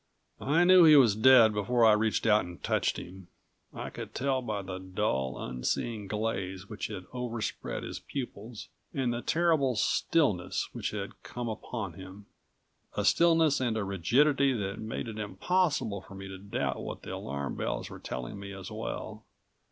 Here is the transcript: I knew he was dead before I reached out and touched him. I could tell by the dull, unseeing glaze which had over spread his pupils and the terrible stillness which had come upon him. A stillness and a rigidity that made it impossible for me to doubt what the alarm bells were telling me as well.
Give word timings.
I 0.39 0.63
knew 0.63 0.83
he 0.83 0.95
was 0.95 1.15
dead 1.15 1.53
before 1.53 1.85
I 1.85 1.91
reached 1.93 2.25
out 2.25 2.43
and 2.43 2.63
touched 2.63 2.97
him. 2.97 3.27
I 3.71 3.91
could 3.91 4.15
tell 4.15 4.41
by 4.41 4.63
the 4.63 4.79
dull, 4.79 5.37
unseeing 5.39 6.07
glaze 6.07 6.67
which 6.67 6.87
had 6.87 7.05
over 7.13 7.39
spread 7.39 7.83
his 7.83 7.99
pupils 7.99 8.69
and 8.95 9.13
the 9.13 9.21
terrible 9.21 9.75
stillness 9.75 10.69
which 10.73 10.89
had 10.89 11.21
come 11.21 11.47
upon 11.47 11.93
him. 11.93 12.25
A 12.97 13.05
stillness 13.05 13.61
and 13.61 13.77
a 13.77 13.83
rigidity 13.83 14.53
that 14.53 14.79
made 14.79 15.07
it 15.07 15.19
impossible 15.19 16.01
for 16.01 16.15
me 16.15 16.27
to 16.27 16.39
doubt 16.39 16.81
what 16.81 17.03
the 17.03 17.13
alarm 17.13 17.53
bells 17.55 17.91
were 17.91 17.99
telling 17.99 18.39
me 18.39 18.53
as 18.53 18.71
well. 18.71 19.23